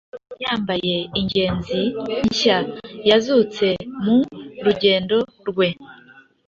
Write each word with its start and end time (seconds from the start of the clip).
yambaye 0.43 0.95
ingenzi 1.19 1.79
nshya 2.27 2.57
yazutse 3.09 3.65
mu 4.03 4.17
rugendo 4.65 5.17
rwe. 5.49 5.67